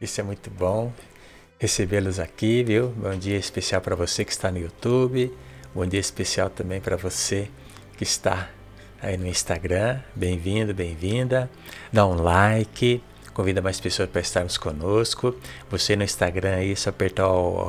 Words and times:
Isso 0.00 0.18
é 0.18 0.24
muito 0.24 0.50
bom 0.50 0.90
recebê-los 1.58 2.18
aqui, 2.18 2.64
viu? 2.64 2.88
Bom 2.88 3.14
dia 3.18 3.36
especial 3.36 3.82
para 3.82 3.94
você 3.94 4.24
que 4.24 4.32
está 4.32 4.50
no 4.50 4.56
YouTube. 4.56 5.30
Bom 5.74 5.84
dia 5.84 6.00
especial 6.00 6.48
também 6.48 6.80
para 6.80 6.96
você 6.96 7.50
que 7.98 8.02
está 8.02 8.48
aí 9.02 9.18
no 9.18 9.26
Instagram. 9.26 10.00
Bem-vindo, 10.16 10.72
bem-vinda. 10.72 11.50
Dá 11.92 12.06
um 12.06 12.14
like, 12.14 13.02
convida 13.34 13.60
mais 13.60 13.78
pessoas 13.78 14.08
para 14.08 14.22
estarmos 14.22 14.56
conosco. 14.56 15.36
Você 15.68 15.94
no 15.94 16.02
Instagram 16.02 16.54
aí, 16.54 16.74
só 16.74 16.88
apertar 16.88 17.26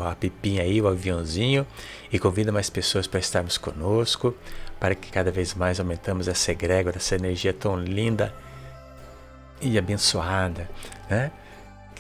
a 0.10 0.16
pipinha 0.16 0.64
aí, 0.64 0.82
o 0.82 0.88
aviãozinho 0.88 1.68
e 2.14 2.18
convida 2.18 2.50
mais 2.50 2.70
pessoas 2.70 3.08
para 3.08 3.20
estarmos 3.20 3.58
conosco, 3.58 4.34
para 4.80 4.96
que 4.96 5.12
cada 5.12 5.32
vez 5.32 5.54
mais 5.54 5.82
aumentamos 5.82 6.30
essa 6.30 6.54
egrégora, 6.54 6.96
essa 6.96 7.14
energia 7.14 7.52
tão 7.52 7.78
linda 7.78 8.34
e 9.60 9.78
abençoada, 9.78 10.70
né? 11.10 11.30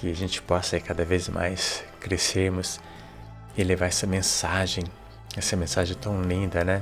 Que 0.01 0.09
a 0.09 0.15
gente 0.15 0.41
possa 0.41 0.79
cada 0.79 1.05
vez 1.05 1.29
mais 1.29 1.83
crescermos 1.99 2.79
e 3.55 3.63
levar 3.63 3.85
essa 3.85 4.07
mensagem, 4.07 4.83
essa 5.37 5.55
mensagem 5.55 5.95
tão 5.95 6.23
linda, 6.23 6.63
né? 6.63 6.81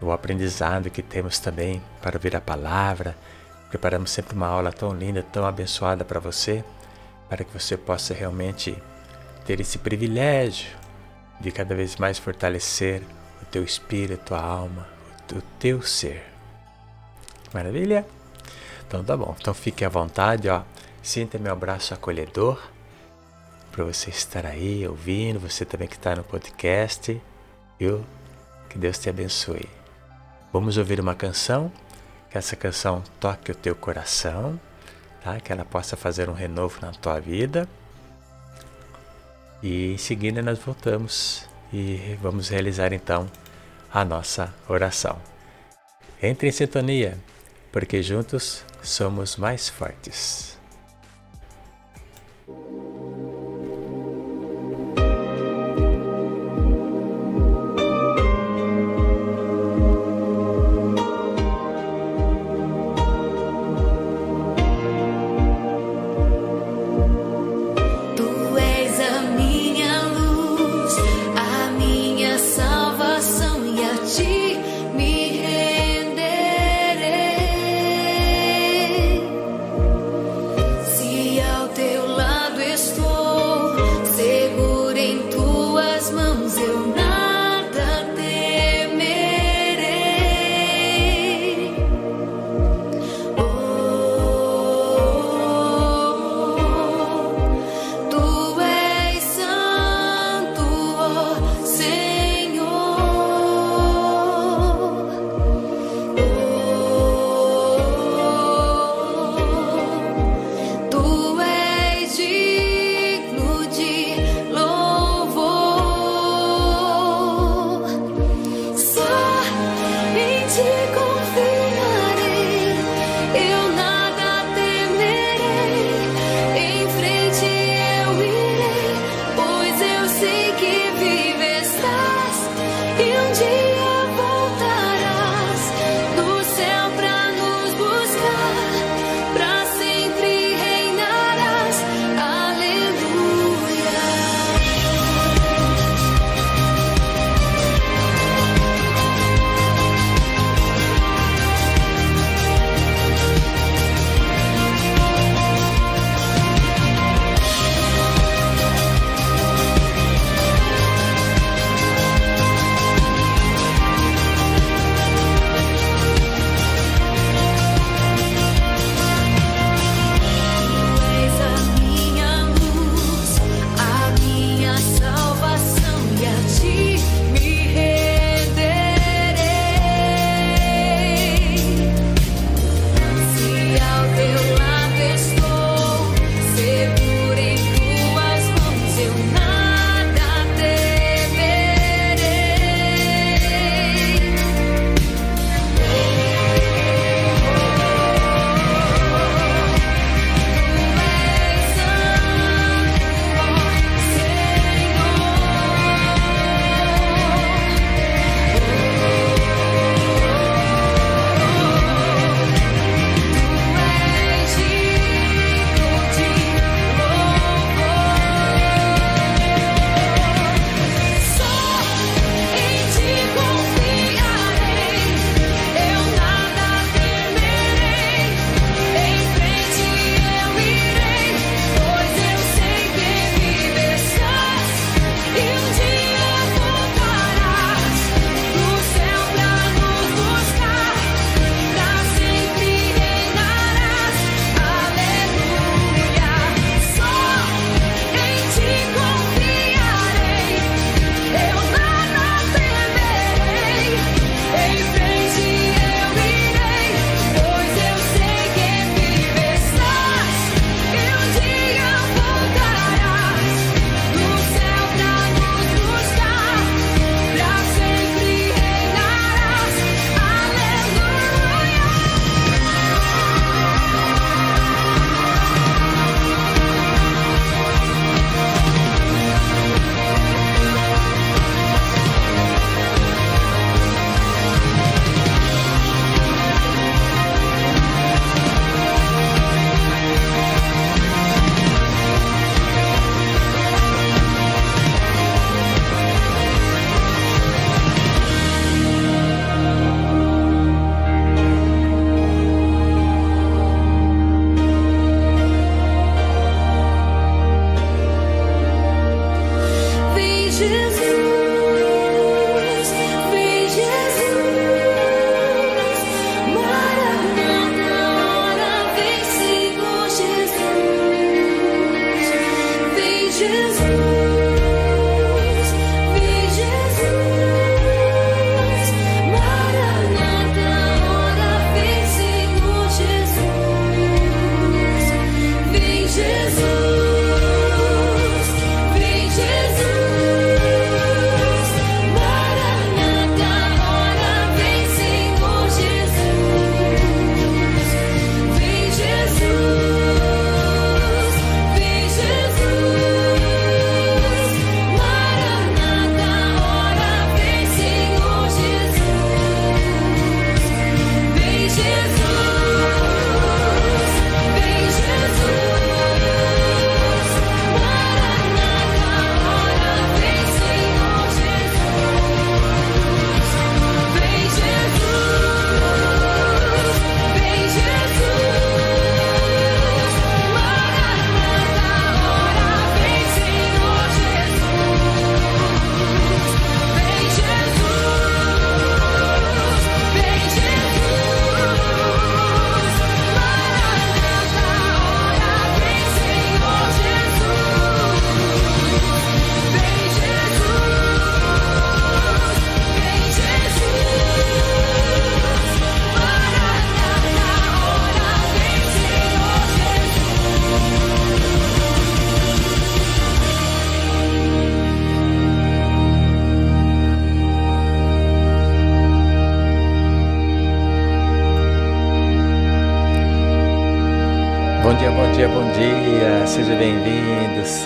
O 0.00 0.12
aprendizado 0.12 0.88
que 0.88 1.02
temos 1.02 1.40
também 1.40 1.82
para 2.00 2.16
ouvir 2.16 2.36
a 2.36 2.40
palavra. 2.40 3.16
Preparamos 3.68 4.12
sempre 4.12 4.36
uma 4.36 4.46
aula 4.46 4.72
tão 4.72 4.94
linda, 4.94 5.24
tão 5.24 5.44
abençoada 5.44 6.04
para 6.04 6.20
você, 6.20 6.64
para 7.28 7.42
que 7.42 7.52
você 7.52 7.76
possa 7.76 8.14
realmente 8.14 8.80
ter 9.44 9.58
esse 9.58 9.78
privilégio 9.78 10.70
de 11.40 11.50
cada 11.50 11.74
vez 11.74 11.96
mais 11.96 12.16
fortalecer 12.16 13.02
o 13.42 13.44
teu 13.46 13.64
espírito, 13.64 14.36
a 14.36 14.40
alma, 14.40 14.86
o 15.32 15.42
teu 15.58 15.82
ser. 15.82 16.24
Maravilha? 17.52 18.06
Então 18.86 19.02
tá 19.02 19.16
bom. 19.16 19.34
Então 19.40 19.52
fique 19.52 19.84
à 19.84 19.88
vontade, 19.88 20.48
ó. 20.48 20.62
Sinta 21.06 21.38
meu 21.38 21.52
abraço 21.52 21.94
acolhedor 21.94 22.60
para 23.70 23.84
você 23.84 24.10
estar 24.10 24.44
aí 24.44 24.84
ouvindo, 24.88 25.38
você 25.38 25.64
também 25.64 25.86
que 25.86 25.94
está 25.94 26.16
no 26.16 26.24
podcast, 26.24 27.22
viu? 27.78 28.04
Que 28.68 28.76
Deus 28.76 28.98
te 28.98 29.08
abençoe. 29.08 29.68
Vamos 30.52 30.76
ouvir 30.76 30.98
uma 30.98 31.14
canção, 31.14 31.70
que 32.28 32.36
essa 32.36 32.56
canção 32.56 33.04
toque 33.20 33.52
o 33.52 33.54
teu 33.54 33.76
coração, 33.76 34.58
tá? 35.22 35.38
Que 35.38 35.52
ela 35.52 35.64
possa 35.64 35.96
fazer 35.96 36.28
um 36.28 36.32
renovo 36.32 36.80
na 36.82 36.90
tua 36.90 37.20
vida. 37.20 37.68
E 39.62 39.92
em 39.92 39.98
seguida 39.98 40.42
nós 40.42 40.58
voltamos 40.58 41.48
e 41.72 42.18
vamos 42.20 42.48
realizar 42.48 42.92
então 42.92 43.30
a 43.94 44.04
nossa 44.04 44.52
oração. 44.68 45.22
Entre 46.20 46.48
em 46.48 46.52
sintonia, 46.52 47.16
porque 47.70 48.02
juntos 48.02 48.64
somos 48.82 49.36
mais 49.36 49.68
fortes. 49.68 50.55
Thank 52.46 52.58
you. 52.70 52.85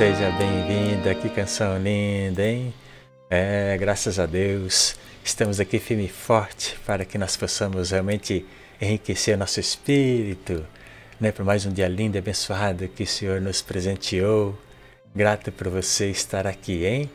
Seja 0.01 0.31
bem-vinda. 0.31 1.15
Que 1.15 1.29
canção 1.29 1.77
linda, 1.77 2.43
hein? 2.43 2.73
É, 3.29 3.77
graças 3.79 4.19
a 4.19 4.25
Deus. 4.25 4.97
Estamos 5.23 5.61
aqui 5.61 5.79
firme 5.79 6.07
e 6.07 6.09
forte 6.09 6.75
para 6.87 7.05
que 7.05 7.19
nós 7.19 7.37
possamos 7.37 7.91
realmente 7.91 8.47
enriquecer 8.81 9.37
nosso 9.37 9.61
espírito, 9.61 10.65
né? 11.21 11.31
Por 11.31 11.45
mais 11.45 11.67
um 11.67 11.71
dia 11.71 11.87
lindo 11.87 12.17
e 12.17 12.19
abençoado 12.19 12.89
que 12.89 13.03
o 13.03 13.07
Senhor 13.07 13.43
nos 13.43 13.61
presenteou. 13.61 14.59
Grato 15.15 15.53
por 15.53 15.69
você 15.69 16.09
estar 16.09 16.47
aqui, 16.47 16.87
hein? 16.87 17.11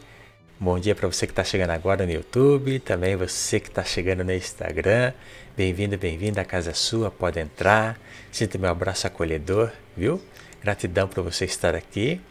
Bom 0.59 0.77
dia 0.77 0.93
para 0.93 1.07
você 1.07 1.25
que 1.25 1.31
está 1.31 1.43
chegando 1.43 1.71
agora 1.71 2.05
no 2.05 2.11
YouTube, 2.11 2.77
também 2.77 3.15
você 3.15 3.59
que 3.59 3.69
está 3.69 3.83
chegando 3.83 4.23
no 4.23 4.31
Instagram. 4.31 5.11
Bem-vindo, 5.57 5.97
bem-vinda, 5.97 6.41
a 6.41 6.45
casa 6.45 6.69
é 6.69 6.75
sua, 6.75 7.09
pode 7.09 7.39
entrar. 7.39 7.99
Sinta 8.31 8.59
meu 8.59 8.69
abraço 8.69 9.07
acolhedor, 9.07 9.71
viu? 9.97 10.21
Gratidão 10.61 11.07
por 11.07 11.23
você 11.23 11.45
estar 11.45 11.73
aqui 11.73 12.21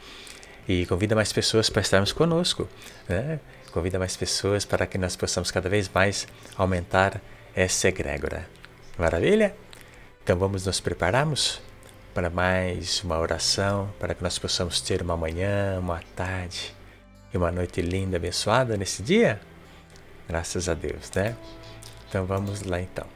e 0.69 0.87
convida 0.87 1.15
mais 1.15 1.33
pessoas 1.33 1.69
para 1.69 1.83
estarmos 1.83 2.13
conosco, 2.13 2.69
né? 3.09 3.41
Convida 3.73 3.99
mais 3.99 4.17
pessoas 4.17 4.65
para 4.65 4.87
que 4.87 4.97
nós 4.97 5.17
possamos 5.17 5.51
cada 5.51 5.69
vez 5.69 5.91
mais 5.93 6.27
aumentar 6.57 7.21
essa 7.55 7.89
egrégora. 7.89 8.47
Maravilha? 8.99 9.55
Então 10.23 10.39
vamos 10.39 10.65
nos 10.65 10.81
prepararmos 10.81 11.61
para 12.15 12.31
mais 12.31 13.03
uma 13.03 13.19
oração, 13.19 13.93
para 13.99 14.15
que 14.15 14.23
nós 14.23 14.39
possamos 14.39 14.81
ter 14.81 15.03
uma 15.03 15.17
manhã, 15.17 15.79
uma 15.81 16.01
tarde 16.15 16.75
e 17.33 17.37
uma 17.37 17.51
noite 17.51 17.83
linda, 17.83 18.17
abençoada 18.17 18.77
nesse 18.77 19.03
dia? 19.03 19.41
Graças 20.29 20.69
a 20.69 20.75
Deus, 20.75 21.11
né? 21.15 21.37
Então 22.09 22.25
vamos 22.25 22.63
lá 22.63 22.81
então. 22.81 23.07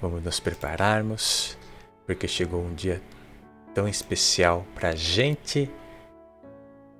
Vamos 0.00 0.22
nos 0.22 0.38
prepararmos, 0.38 1.58
porque 2.06 2.28
chegou 2.28 2.64
um 2.64 2.72
dia 2.72 3.02
tão 3.74 3.88
especial 3.88 4.64
para 4.74 4.90
a 4.90 4.96
gente 4.96 5.68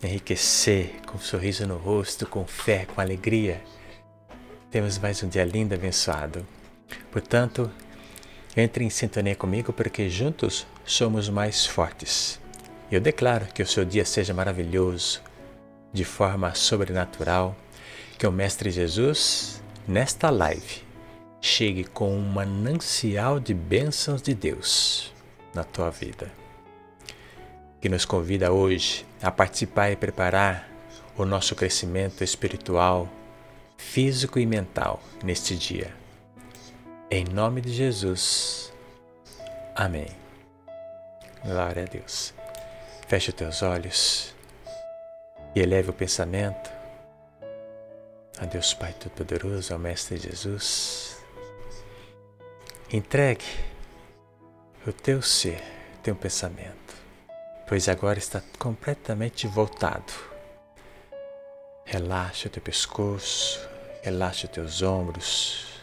enriquecer 0.03 0.97
com 1.07 1.19
um 1.19 1.21
sorriso 1.21 1.67
no 1.67 1.77
rosto, 1.77 2.27
com 2.27 2.47
fé, 2.47 2.87
com 2.87 3.01
alegria. 3.01 3.61
Temos 4.71 4.99
mais 4.99 5.23
um 5.23 5.29
dia 5.29 5.45
lindo, 5.45 5.75
abençoado. 5.75 6.47
Portanto, 7.11 7.71
entre 8.57 8.85
em 8.85 8.91
sintonia 8.91 9.35
comigo, 9.35 9.73
porque 9.73 10.09
juntos 10.09 10.67
somos 10.85 11.29
mais 11.29 11.67
fortes. 11.67 12.41
Eu 12.91 13.01
declaro 13.01 13.47
que 13.47 13.63
o 13.63 13.67
seu 13.67 13.85
dia 13.85 14.05
seja 14.05 14.33
maravilhoso, 14.33 15.21
de 15.93 16.05
forma 16.05 16.55
sobrenatural, 16.55 17.55
que 18.19 18.27
o 18.27 18.33
Mestre 18.33 18.71
Jesus, 18.71 19.63
nesta 19.87 20.31
live, 20.31 20.83
chegue 21.41 21.85
com 21.85 22.15
um 22.17 22.21
manancial 22.21 23.39
de 23.39 23.55
bênçãos 23.55 24.23
de 24.23 24.35
Deus 24.35 25.13
na 25.55 25.65
tua 25.65 25.91
vida. 25.91 26.31
Que 27.81 27.89
nos 27.89 28.05
convida 28.05 28.53
hoje 28.53 29.07
a 29.23 29.31
participar 29.31 29.91
e 29.91 29.97
preparar 29.97 30.69
o 31.17 31.25
nosso 31.25 31.55
crescimento 31.55 32.25
espiritual, 32.25 33.09
físico 33.77 34.39
e 34.39 34.47
mental 34.47 35.03
neste 35.23 35.57
dia. 35.57 35.95
Em 37.11 37.25
nome 37.25 37.61
de 37.61 37.73
Jesus. 37.73 38.73
Amém. 39.75 40.09
Glória 41.45 41.85
a 41.85 41.87
Deus. 41.87 42.33
Feche 43.09 43.31
os 43.31 43.37
teus 43.37 43.63
olhos 43.63 44.35
e 45.55 45.61
eleve 45.61 45.91
o 45.91 45.93
pensamento 45.93 46.71
a 48.41 48.47
Deus 48.47 48.73
Pai 48.73 48.95
Todo-Poderoso, 48.95 49.75
ao 49.75 49.79
Mestre 49.79 50.17
Jesus. 50.17 51.19
Entregue 52.91 53.45
o 54.87 54.93
teu 54.93 55.21
ser, 55.21 55.63
teu 56.03 56.17
pensamento, 56.17 56.90
pois 57.71 57.89
agora 57.89 58.19
está 58.19 58.43
completamente 58.59 59.47
voltado. 59.47 60.13
Relaxa 61.85 62.49
o 62.49 62.51
teu 62.51 62.61
pescoço, 62.61 63.61
relaxa 64.03 64.49
os 64.49 64.53
teus 64.53 64.83
ombros, 64.83 65.81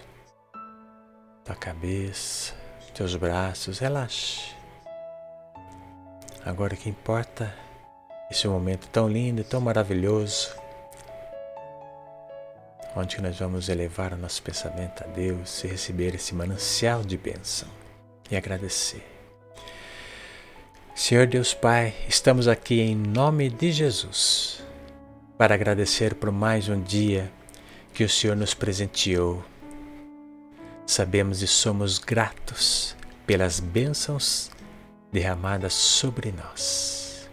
tua 1.46 1.56
cabeça, 1.56 2.54
teus 2.94 3.16
braços, 3.16 3.80
relaxe. 3.80 4.54
Agora 6.46 6.74
o 6.74 6.78
que 6.78 6.90
importa 6.90 7.56
esse 8.30 8.50
momento 8.50 8.90
tão 8.90 9.08
lindo, 9.08 9.46
tão 9.46 9.62
maravilhoso, 9.62 10.54
onde 12.98 13.22
nós 13.22 13.40
vamos 13.40 13.70
elevar 13.70 14.12
o 14.12 14.18
nosso 14.18 14.44
pensamento 14.44 15.06
a 15.06 15.08
Deus 15.08 15.64
e 15.64 15.68
receber 15.68 16.16
esse 16.16 16.36
manancial 16.36 17.02
de 17.02 17.18
bênção 17.18 17.70
e 18.30 18.36
agradecer. 18.36 19.17
Senhor 20.98 21.28
Deus 21.28 21.54
Pai, 21.54 21.94
estamos 22.10 22.48
aqui 22.48 22.82
em 22.82 22.96
nome 22.96 23.52
de 23.52 23.72
Jesus 23.72 24.64
para 25.38 25.54
agradecer 25.54 26.16
por 26.16 26.32
mais 26.32 26.68
um 26.70 26.82
dia 26.82 27.32
que 27.94 28.04
o 28.04 28.10
Senhor 28.10 28.36
nos 28.36 28.56
presenteou. 28.56 29.46
Sabemos 30.88 31.44
e 31.44 31.48
somos 31.48 32.00
gratos 32.00 32.96
pelas 33.28 33.60
bênçãos 33.60 34.50
derramadas 35.12 35.76
sobre 35.76 36.32
nós 36.32 37.30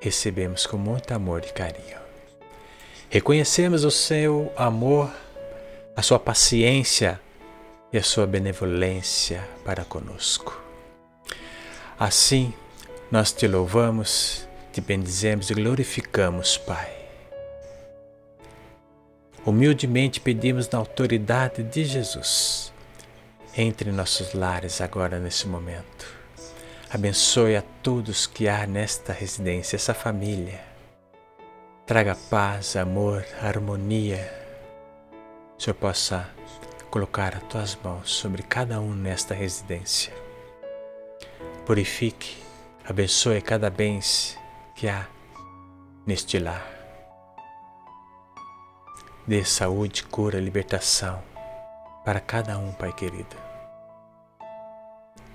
recebemos 0.00 0.66
com 0.66 0.76
muito 0.76 1.14
amor 1.14 1.44
e 1.44 1.52
carinho. 1.52 1.98
Reconhecemos 3.08 3.84
o 3.84 3.90
seu 3.90 4.52
amor, 4.56 5.12
a 5.94 6.02
sua 6.02 6.18
paciência 6.18 7.20
e 7.92 7.98
a 7.98 8.02
sua 8.02 8.26
benevolência 8.26 9.48
para 9.64 9.84
conosco. 9.84 10.67
Assim, 11.98 12.54
nós 13.10 13.32
te 13.32 13.48
louvamos, 13.48 14.46
te 14.72 14.80
bendizemos 14.80 15.50
e 15.50 15.54
glorificamos, 15.54 16.56
Pai. 16.56 16.96
Humildemente 19.44 20.20
pedimos 20.20 20.68
na 20.68 20.78
autoridade 20.78 21.62
de 21.62 21.84
Jesus, 21.84 22.72
entre 23.56 23.90
nossos 23.90 24.34
lares 24.34 24.80
agora 24.80 25.18
nesse 25.18 25.48
momento 25.48 26.18
Abençoe 26.90 27.54
a 27.54 27.62
todos 27.82 28.26
que 28.26 28.48
há 28.48 28.66
nesta 28.66 29.12
residência, 29.12 29.76
essa 29.76 29.92
família. 29.92 30.58
Traga 31.84 32.16
paz, 32.30 32.76
amor, 32.76 33.26
harmonia. 33.42 34.32
O 35.58 35.62
Senhor 35.62 35.74
possa 35.74 36.26
colocar 36.90 37.34
as 37.36 37.42
tuas 37.42 37.78
mãos 37.84 38.10
sobre 38.10 38.42
cada 38.42 38.80
um 38.80 38.94
nesta 38.94 39.34
residência. 39.34 40.14
Purifique, 41.68 42.42
abençoe 42.84 43.40
cada 43.40 43.70
bem 43.70 44.00
que 44.74 44.88
há 44.88 45.06
neste 46.04 46.40
lar. 46.40 46.66
Dê 49.26 49.44
saúde, 49.44 50.02
cura, 50.02 50.40
libertação 50.40 51.22
para 52.04 52.20
cada 52.20 52.58
um, 52.58 52.72
Pai 52.72 52.92
querido 52.92 53.36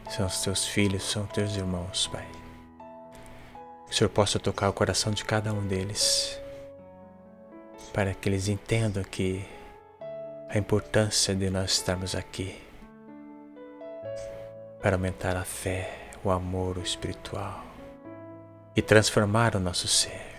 são 0.10 0.28
os 0.28 0.42
teus 0.42 0.68
filhos, 0.68 1.04
são 1.04 1.26
teus 1.26 1.56
irmãos, 1.56 2.08
Pai. 2.08 2.28
Que 3.86 3.92
o 3.92 3.96
Senhor 3.96 4.10
possa 4.10 4.40
tocar 4.40 4.70
o 4.70 4.74
coração 4.74 5.12
de 5.12 5.26
cada 5.26 5.52
um 5.52 5.66
deles, 5.66 6.40
para 7.92 8.14
que 8.14 8.30
eles 8.30 8.48
entendam 8.48 9.04
que 9.04 9.44
a 10.50 10.58
importância 10.58 11.36
de 11.36 11.50
nós 11.50 11.72
estarmos 11.72 12.14
aqui 12.16 12.62
para 14.80 14.96
aumentar 14.96 15.36
a 15.36 15.44
fé, 15.44 16.03
o 16.24 16.32
amor, 16.32 16.78
o 16.78 16.82
espiritual 16.82 17.64
e 18.76 18.82
transformar 18.82 19.56
o 19.56 19.60
nosso 19.60 19.88
ser. 19.88 20.34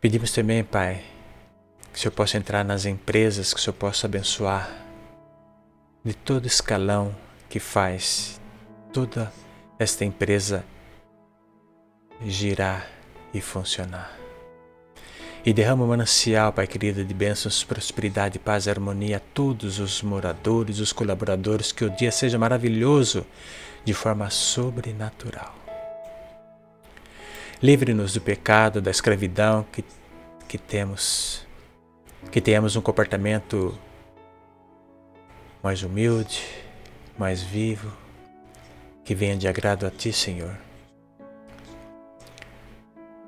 Pedimos 0.00 0.32
também, 0.32 0.64
Pai, 0.64 1.02
que 1.92 1.98
o 1.98 2.00
Senhor 2.00 2.12
possa 2.12 2.38
entrar 2.38 2.64
nas 2.64 2.84
empresas, 2.86 3.52
que 3.52 3.58
o 3.58 3.62
Senhor 3.62 3.74
possa 3.74 4.06
abençoar 4.06 4.70
de 6.04 6.14
todo 6.14 6.46
escalão 6.46 7.14
que 7.48 7.58
faz 7.58 8.40
toda 8.92 9.32
esta 9.78 10.04
empresa 10.04 10.64
girar 12.24 12.88
e 13.34 13.40
funcionar. 13.40 14.16
E 15.44 15.52
derrama 15.52 15.84
um 15.84 15.88
manancial, 15.88 16.52
Pai 16.52 16.66
querido, 16.66 17.04
de 17.04 17.14
bênçãos, 17.14 17.64
prosperidade, 17.64 18.38
paz 18.38 18.66
e 18.66 18.70
harmonia 18.70 19.16
a 19.16 19.20
todos 19.20 19.78
os 19.78 20.02
moradores, 20.02 20.78
os 20.78 20.92
colaboradores, 20.92 21.72
que 21.72 21.84
o 21.84 21.90
dia 21.90 22.10
seja 22.10 22.38
maravilhoso 22.38 23.24
de 23.84 23.94
forma 23.94 24.30
sobrenatural. 24.30 25.54
Livre-nos 27.62 28.12
do 28.12 28.20
pecado, 28.20 28.80
da 28.80 28.90
escravidão 28.90 29.66
que, 29.72 29.84
que 30.46 30.58
temos, 30.58 31.46
que 32.30 32.40
tenhamos 32.40 32.76
um 32.76 32.80
comportamento 32.80 33.76
mais 35.62 35.82
humilde, 35.82 36.44
mais 37.18 37.42
vivo, 37.42 37.92
que 39.04 39.14
venha 39.14 39.36
de 39.36 39.48
agrado 39.48 39.86
a 39.86 39.90
Ti, 39.90 40.12
Senhor. 40.12 40.56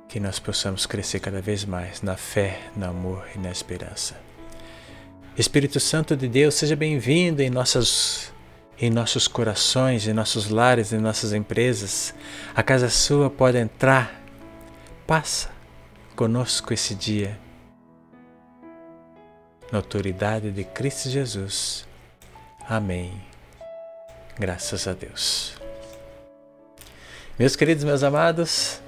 Que 0.09 0.21
nós 0.21 0.39
possamos 0.39 0.87
crescer 0.87 1.21
cada 1.21 1.41
vez 1.41 1.65
mais 1.65 2.03
na 2.03 2.17
fé, 2.17 2.61
no 2.77 2.87
amor 2.87 3.27
e 3.35 3.39
na 3.39 3.51
esperança. 3.51 4.15
Espírito 5.37 5.81
Santo 5.81 6.17
de 6.17 6.29
Deus, 6.29 6.55
seja 6.55 6.77
bem-vindo 6.77 7.43
em 7.43 7.51
nossas 7.51 8.30
em 8.81 8.89
nossos 8.89 9.29
corações, 9.29 10.09
em 10.09 10.13
nossos 10.15 10.49
lares, 10.49 10.93
em 10.93 10.99
nossas 10.99 11.35
empresas. 11.35 12.15
A 12.55 12.63
casa 12.63 12.89
sua 12.89 13.29
pode 13.29 13.59
entrar. 13.59 14.23
Passa 15.07 15.51
conosco 16.17 16.73
esse 16.73 16.95
dia. 16.95 17.39
Na 19.71 19.79
autoridade 19.79 20.51
de 20.51 20.65
Cristo 20.65 21.11
Jesus. 21.11 21.87
Amém. 22.67 23.13
Graças 24.39 24.89
a 24.89 24.95
Deus. 24.95 25.55
Meus 27.39 27.55
queridos, 27.57 27.85
meus 27.85 28.03
amados, 28.03 28.81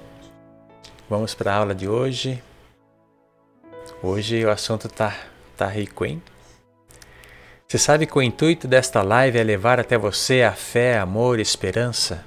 vamos 1.09 1.33
para 1.33 1.53
a 1.53 1.57
aula 1.57 1.75
de 1.75 1.87
hoje. 1.87 2.41
Hoje 4.01 4.43
o 4.43 4.49
assunto 4.49 4.89
tá, 4.89 5.15
tá 5.55 5.67
rico, 5.67 6.05
hein? 6.05 6.21
Você 7.67 7.77
sabe 7.77 8.05
que 8.05 8.17
o 8.17 8.21
intuito 8.21 8.67
desta 8.67 9.01
live 9.01 9.39
é 9.39 9.43
levar 9.43 9.79
até 9.79 9.97
você 9.97 10.43
a 10.43 10.51
fé, 10.51 10.99
amor, 10.99 11.39
esperança, 11.39 12.23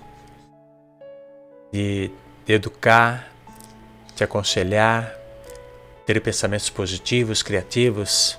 de, 1.73 2.11
educar, 2.49 3.31
te 4.15 4.25
aconselhar, 4.25 5.15
ter 6.05 6.21
pensamentos 6.21 6.71
positivos, 6.71 7.43
criativos, 7.43 8.39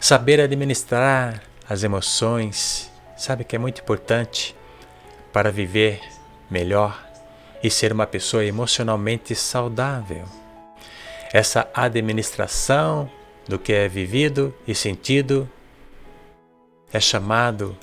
saber 0.00 0.40
administrar 0.40 1.42
as 1.68 1.82
emoções, 1.82 2.90
sabe 3.16 3.44
que 3.44 3.54
é 3.54 3.58
muito 3.58 3.80
importante 3.80 4.56
para 5.32 5.50
viver 5.50 6.00
melhor 6.50 7.00
e 7.62 7.70
ser 7.70 7.92
uma 7.92 8.06
pessoa 8.06 8.44
emocionalmente 8.44 9.34
saudável. 9.34 10.24
Essa 11.32 11.68
administração 11.72 13.10
do 13.48 13.58
que 13.58 13.72
é 13.72 13.88
vivido 13.88 14.54
e 14.66 14.74
sentido 14.74 15.48
é 16.92 17.00
chamado 17.00 17.76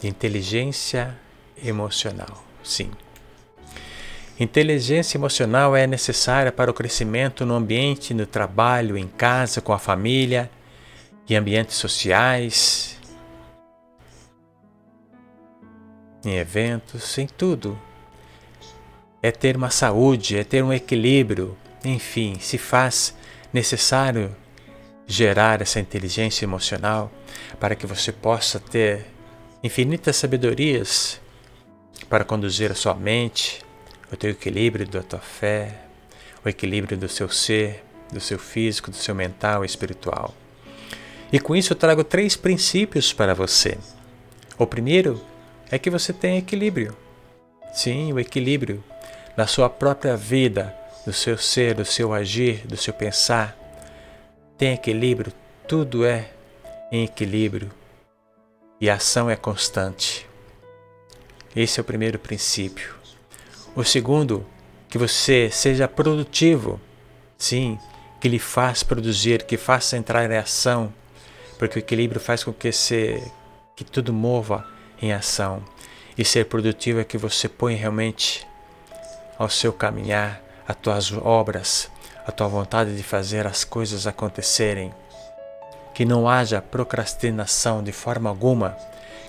de 0.00 0.08
inteligência 0.08 1.16
emocional. 1.62 2.44
Sim. 2.62 2.90
Inteligência 4.38 5.18
emocional 5.18 5.76
é 5.76 5.86
necessária 5.86 6.50
para 6.50 6.70
o 6.70 6.74
crescimento 6.74 7.44
no 7.44 7.54
ambiente, 7.54 8.14
no 8.14 8.26
trabalho, 8.26 8.96
em 8.96 9.06
casa, 9.06 9.60
com 9.60 9.72
a 9.72 9.78
família, 9.78 10.50
em 11.28 11.36
ambientes 11.36 11.76
sociais, 11.76 12.98
em 16.24 16.36
eventos, 16.36 17.18
em 17.18 17.26
tudo. 17.26 17.78
É 19.22 19.30
ter 19.30 19.56
uma 19.56 19.70
saúde, 19.70 20.38
é 20.38 20.44
ter 20.44 20.64
um 20.64 20.72
equilíbrio, 20.72 21.56
enfim, 21.84 22.38
se 22.40 22.56
faz 22.56 23.14
necessário 23.52 24.34
gerar 25.10 25.60
essa 25.60 25.80
inteligência 25.80 26.44
emocional 26.44 27.10
para 27.58 27.74
que 27.74 27.84
você 27.84 28.12
possa 28.12 28.60
ter 28.60 29.06
infinitas 29.62 30.14
sabedorias 30.14 31.20
para 32.08 32.24
conduzir 32.24 32.70
a 32.70 32.76
sua 32.76 32.94
mente, 32.94 33.60
o 34.12 34.16
teu 34.16 34.30
equilíbrio 34.30 34.86
da 34.86 35.02
tua 35.02 35.18
fé, 35.18 35.74
o 36.44 36.48
equilíbrio 36.48 36.96
do 36.96 37.08
seu 37.08 37.28
ser, 37.28 37.84
do 38.12 38.20
seu 38.20 38.38
físico, 38.38 38.90
do 38.90 38.96
seu 38.96 39.14
mental 39.14 39.64
e 39.64 39.66
espiritual. 39.66 40.32
E 41.32 41.40
com 41.40 41.56
isso 41.56 41.72
eu 41.72 41.76
trago 41.76 42.04
três 42.04 42.36
princípios 42.36 43.12
para 43.12 43.34
você. 43.34 43.78
O 44.56 44.66
primeiro 44.66 45.20
é 45.72 45.78
que 45.78 45.90
você 45.90 46.12
tem 46.12 46.38
equilíbrio. 46.38 46.96
Sim, 47.72 48.12
o 48.12 48.20
equilíbrio 48.20 48.82
na 49.36 49.46
sua 49.46 49.68
própria 49.68 50.16
vida, 50.16 50.74
do 51.04 51.12
seu 51.12 51.36
ser, 51.36 51.74
do 51.74 51.84
seu 51.84 52.12
agir, 52.12 52.66
do 52.66 52.76
seu 52.76 52.94
pensar. 52.94 53.56
Tem 54.60 54.74
equilíbrio, 54.74 55.32
tudo 55.66 56.04
é 56.04 56.28
em 56.92 57.04
equilíbrio 57.04 57.70
e 58.78 58.90
a 58.90 58.96
ação 58.96 59.30
é 59.30 59.34
constante. 59.34 60.28
Esse 61.56 61.80
é 61.80 61.82
o 61.82 61.84
primeiro 61.84 62.18
princípio. 62.18 62.94
O 63.74 63.82
segundo, 63.82 64.44
que 64.90 64.98
você 64.98 65.48
seja 65.50 65.88
produtivo. 65.88 66.78
Sim, 67.38 67.78
que 68.20 68.28
lhe 68.28 68.38
faz 68.38 68.82
produzir, 68.82 69.44
que 69.44 69.56
faça 69.56 69.96
entrar 69.96 70.30
em 70.30 70.36
ação, 70.36 70.92
porque 71.58 71.78
o 71.78 71.80
equilíbrio 71.80 72.20
faz 72.20 72.44
com 72.44 72.52
que, 72.52 72.70
se, 72.70 73.18
que 73.74 73.82
tudo 73.82 74.12
mova 74.12 74.68
em 75.00 75.10
ação. 75.10 75.64
E 76.18 76.22
ser 76.22 76.44
produtivo 76.44 77.00
é 77.00 77.04
que 77.04 77.16
você 77.16 77.48
põe 77.48 77.76
realmente 77.76 78.46
ao 79.38 79.48
seu 79.48 79.72
caminhar 79.72 80.42
as 80.68 80.76
tuas 80.76 81.10
obras, 81.12 81.90
a 82.30 82.32
tua 82.32 82.48
vontade 82.48 82.96
de 82.96 83.02
fazer 83.02 83.46
as 83.46 83.64
coisas 83.64 84.06
acontecerem. 84.06 84.94
Que 85.92 86.04
não 86.04 86.28
haja 86.28 86.62
procrastinação 86.62 87.82
de 87.82 87.92
forma 87.92 88.30
alguma, 88.30 88.76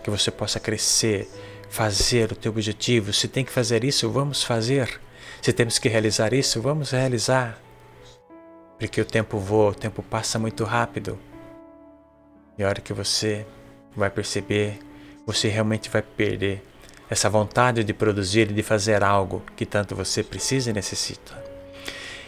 que 0.03 0.09
você 0.09 0.31
possa 0.31 0.59
crescer, 0.59 1.27
fazer 1.69 2.31
o 2.31 2.35
teu 2.35 2.51
objetivo. 2.51 3.11
Se 3.11 3.27
tem 3.27 3.43
que 3.43 3.51
fazer 3.51 3.83
isso, 3.83 4.09
vamos 4.09 4.43
fazer. 4.43 5.01
Se 5.41 5.51
temos 5.51 5.79
que 5.79 5.89
realizar 5.89 6.33
isso, 6.33 6.61
vamos 6.61 6.91
realizar. 6.91 7.57
Porque 8.77 9.01
o 9.01 9.05
tempo 9.05 9.37
voa, 9.37 9.71
o 9.71 9.75
tempo 9.75 10.03
passa 10.03 10.37
muito 10.37 10.63
rápido. 10.63 11.19
E 12.57 12.63
a 12.63 12.67
hora 12.67 12.81
que 12.81 12.93
você 12.93 13.45
vai 13.95 14.09
perceber, 14.09 14.79
você 15.25 15.47
realmente 15.47 15.89
vai 15.89 16.01
perder 16.01 16.63
essa 17.09 17.29
vontade 17.29 17.83
de 17.83 17.93
produzir 17.93 18.51
e 18.51 18.53
de 18.53 18.63
fazer 18.63 19.03
algo 19.03 19.41
que 19.55 19.65
tanto 19.65 19.95
você 19.95 20.23
precisa 20.23 20.69
e 20.69 20.73
necessita. 20.73 21.40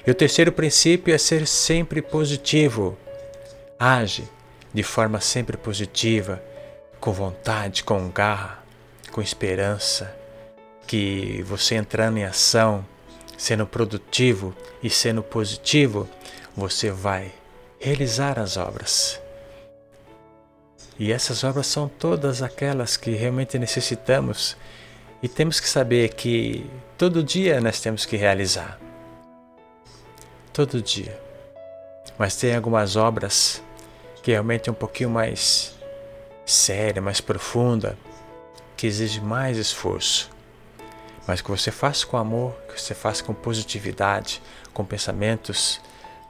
E 0.06 0.12
o 0.12 0.16
terceiro 0.16 0.52
princípio 0.52 1.14
é 1.14 1.18
ser 1.18 1.48
sempre 1.48 2.02
positivo. 2.02 2.98
Age 3.80 4.28
de 4.74 4.84
forma 4.84 5.22
sempre 5.22 5.56
positiva, 5.56 6.42
com 7.00 7.14
vontade, 7.14 7.84
com 7.84 8.10
garra, 8.10 8.64
com 9.12 9.22
esperança, 9.22 10.14
que 10.88 11.44
você 11.44 11.76
entrando 11.76 12.18
em 12.18 12.26
ação, 12.26 12.86
sendo 13.38 13.68
produtivo 13.68 14.56
e 14.82 14.90
sendo 14.90 15.22
positivo, 15.22 16.10
você 16.56 16.90
vai 16.90 17.32
realizar 17.80 18.40
as 18.40 18.58
obras. 18.58 19.22
E 20.98 21.12
essas 21.12 21.44
obras 21.44 21.68
são 21.68 21.88
todas 21.88 22.42
aquelas 22.42 22.98
que 22.98 23.12
realmente 23.12 23.58
necessitamos 23.58 24.58
e 25.22 25.28
temos 25.28 25.60
que 25.60 25.70
saber 25.70 26.14
que 26.14 26.70
todo 26.98 27.24
dia 27.24 27.60
nós 27.62 27.80
temos 27.80 28.06
que 28.06 28.16
realizar. 28.16 28.83
Todo 30.54 30.84
dia. 30.84 31.20
Mas 32.16 32.36
tem 32.36 32.56
algumas 32.56 32.96
obras 32.96 33.64
que 34.22 34.30
realmente 34.30 34.70
é 34.70 34.72
um 34.72 34.76
pouquinho 34.76 35.10
mais 35.10 35.74
séria, 36.46 37.02
mais 37.02 37.20
profunda, 37.20 37.98
que 38.78 38.86
exige 38.86 39.20
mais 39.20 39.58
esforço. 39.58 40.30
Mas 41.28 41.42
que 41.42 41.50
você 41.50 41.72
faça 41.72 42.06
com 42.06 42.18
amor, 42.18 42.54
que 42.68 42.80
você 42.80 42.94
faça 42.94 43.24
com 43.24 43.34
positividade, 43.34 44.44
com 44.74 44.86
pensamentos 44.86 45.82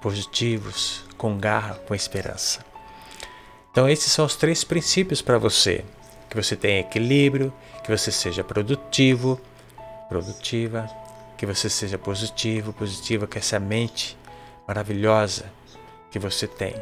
positivos, 0.02 1.04
com 1.18 1.38
garra, 1.38 1.76
com 1.86 1.94
esperança. 1.94 2.64
Então 3.72 3.90
esses 3.90 4.12
são 4.12 4.26
os 4.26 4.38
três 4.38 4.64
princípios 4.64 5.22
para 5.22 5.38
você 5.38 5.84
que 6.30 6.36
você 6.42 6.56
tenha 6.56 6.80
equilíbrio, 6.80 7.54
que 7.84 7.92
você 7.92 8.12
seja 8.12 8.44
produtivo, 8.44 9.40
produtiva, 10.08 10.90
que 11.44 11.48
você 11.48 11.70
seja 11.70 11.98
positivo, 11.98 12.72
positiva, 12.72 13.28
com 13.28 13.38
essa 13.38 13.60
mente 13.60 14.18
maravilhosa 14.66 15.52
que 16.10 16.18
você 16.18 16.48
tem. 16.48 16.74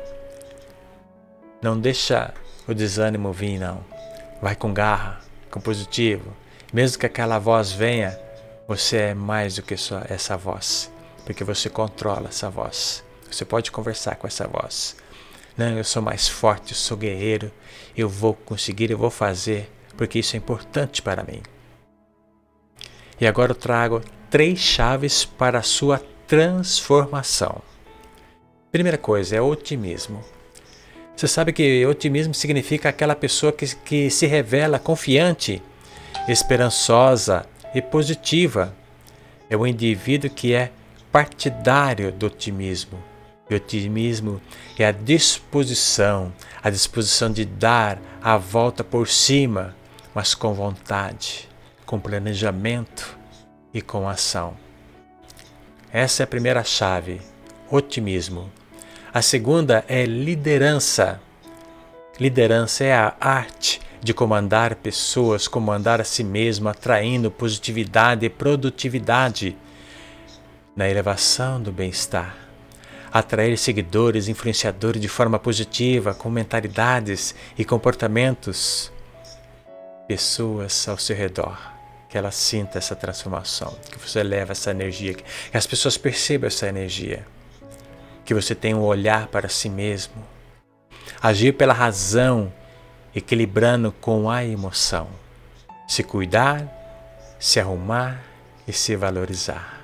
Não 1.64 1.80
deixa 1.80 2.32
o 2.68 2.74
desânimo 2.76 3.34
vir, 3.34 3.58
não. 3.58 3.84
Vai 4.40 4.56
com 4.56 4.72
garra, 4.72 5.20
com 5.50 5.60
positivo. 5.60 6.32
Mesmo 6.72 7.00
que 7.00 7.08
aquela 7.08 7.40
voz 7.40 7.72
venha, 7.72 8.16
você 8.68 8.98
é 8.98 9.14
mais 9.16 9.56
do 9.56 9.64
que 9.64 9.76
só 9.76 10.04
essa 10.08 10.38
voz, 10.38 10.92
porque 11.26 11.44
você 11.44 11.68
controla 11.68 12.30
essa 12.30 12.48
voz. 12.48 13.04
Você 13.32 13.44
pode 13.44 13.72
conversar 13.72 14.16
com 14.16 14.28
essa 14.28 14.48
voz. 14.48 14.96
Não, 15.58 15.76
eu 15.76 15.84
sou 15.84 16.04
mais 16.04 16.30
forte, 16.30 16.74
eu 16.74 16.78
sou 16.78 16.96
guerreiro, 16.96 17.52
eu 17.98 18.08
vou 18.08 18.36
conseguir, 18.36 18.92
eu 18.92 18.98
vou 19.00 19.10
fazer, 19.10 19.72
porque 19.98 20.20
isso 20.20 20.36
é 20.36 20.38
importante 20.38 21.02
para 21.02 21.24
mim. 21.24 21.42
E 23.20 23.26
agora 23.26 23.54
eu 23.54 23.56
trago 23.56 24.04
três 24.32 24.58
chaves 24.58 25.26
para 25.26 25.60
a 25.60 25.62
sua 25.62 26.02
transformação. 26.26 27.62
Primeira 28.72 28.98
coisa 28.98 29.36
é 29.36 29.41
otimismo. 29.41 30.24
Você 31.15 31.28
sabe 31.28 31.52
que 31.52 31.86
otimismo 31.86 32.34
significa 32.34 32.89
aquela 32.89 33.15
pessoa 33.15 33.52
que, 33.52 33.76
que 33.76 34.10
se 34.10 34.26
revela 34.26 34.80
confiante, 34.80 35.62
esperançosa 36.28 37.46
e 37.76 37.82
positiva. 37.82 38.74
É 39.50 39.58
o 39.58 39.67
indivíduo 39.67 40.30
que 40.30 40.54
é 40.54 40.72
partidário 41.12 42.12
do 42.12 42.28
otimismo 42.28 42.98
e 43.50 43.56
otimismo 43.56 44.41
é 44.80 44.86
a 44.86 44.91
disposição, 44.91 46.34
a 46.63 46.70
disposição 46.70 47.30
de 47.30 47.44
dar 47.44 48.02
a 48.24 48.38
volta 48.38 48.82
por 48.84 49.10
cima, 49.10 49.76
mas 50.15 50.34
com 50.34 50.54
vontade, 50.54 51.50
com 51.86 52.00
planejamento 52.00 53.21
e 53.74 53.82
com 53.82 54.08
ação. 54.08 54.56
Essa 55.92 56.24
é 56.24 56.26
a 56.26 56.28
primeira 56.28 56.64
chave, 56.64 57.22
otimismo. 57.70 58.52
A 59.14 59.22
segunda 59.22 59.84
é 59.88 60.06
liderança. 60.06 61.20
Liderança 62.20 62.84
é 62.84 62.94
a 62.94 63.16
arte, 63.20 63.82
de 64.02 64.14
comandar 64.14 64.76
pessoas, 64.76 65.48
comandar 65.48 66.02
a 66.02 66.04
si 66.04 66.24
mesmo, 66.24 66.68
atraindo 66.68 67.30
positividade 67.30 68.26
e 68.26 68.30
produtividade 68.30 69.56
na 70.76 70.90
elevação 70.90 71.62
do 71.62 71.72
bem-estar. 71.72 72.36
Atrair 73.12 73.58
seguidores, 73.58 74.28
influenciadores 74.28 75.02
de 75.02 75.08
forma 75.08 75.38
positiva, 75.38 76.14
com 76.14 76.30
mentalidades 76.30 77.36
e 77.58 77.66
comportamentos, 77.66 78.92
pessoas 80.08 80.88
ao 80.88 80.98
seu 80.98 81.16
redor, 81.16 81.71
que 82.12 82.17
ela 82.17 82.30
sinta 82.30 82.78
essa 82.78 82.93
transformação, 82.93 83.74
que 83.89 83.97
você 83.97 84.21
leva 84.21 84.52
essa 84.52 84.71
energia, 84.71 85.13
que 85.13 85.24
as 85.54 85.65
pessoas 85.65 85.97
percebam 85.97 86.45
essa 86.45 86.67
energia, 86.67 87.26
que 88.26 88.34
você 88.34 88.54
tenha 88.54 88.76
um 88.76 88.84
olhar 88.84 89.28
para 89.28 89.47
si 89.47 89.69
mesmo, 89.69 90.21
agir 91.21 91.54
pela 91.54 91.74
razão 91.74 92.52
equilibrando 93.15 93.93
com 93.93 94.30
a 94.30 94.43
emoção. 94.43 95.08
Se 95.88 96.04
cuidar, 96.04 96.67
se 97.39 97.62
arrumar 97.62 98.21
e 98.67 98.74
se 98.74 98.93
valorizar. 98.97 99.82